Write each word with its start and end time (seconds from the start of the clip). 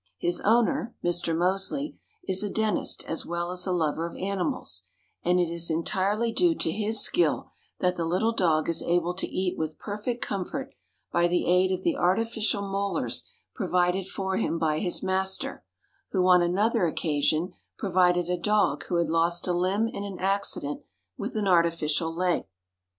His 0.17 0.39
owner, 0.41 0.95
Mr. 1.03 1.37
Moseley, 1.37 1.95
is 2.27 2.41
a 2.41 2.49
dentist 2.49 3.03
as 3.05 3.23
well 3.23 3.51
as 3.51 3.67
a 3.67 3.71
lover 3.71 4.07
of 4.09 4.15
animals, 4.17 4.81
and 5.21 5.39
it 5.39 5.47
is 5.51 5.69
entirely 5.69 6.31
due 6.31 6.55
to 6.55 6.71
his 6.71 6.99
skill 6.99 7.51
that 7.81 7.97
the 7.97 8.05
little 8.05 8.31
dog 8.31 8.67
is 8.67 8.81
able 8.81 9.13
to 9.13 9.27
eat 9.29 9.59
with 9.59 9.77
perfect 9.77 10.19
comfort 10.19 10.73
by 11.11 11.27
the 11.27 11.45
aid 11.47 11.71
of 11.71 11.83
the 11.83 11.95
artificial 11.97 12.63
molars 12.63 13.29
provided 13.53 14.07
for 14.07 14.37
him 14.37 14.57
by 14.57 14.79
his 14.79 15.03
master, 15.03 15.63
who, 16.09 16.27
on 16.27 16.41
another 16.41 16.87
occasion, 16.87 17.53
provided 17.77 18.27
a 18.27 18.37
dog 18.41 18.83
who 18.87 18.95
had 18.95 19.07
lost 19.07 19.45
a 19.47 19.53
limb 19.53 19.87
in 19.87 20.03
an 20.03 20.17
accident 20.17 20.81
with 21.15 21.35
an 21.35 21.47
artificial 21.47 22.11
leg. 22.11 22.45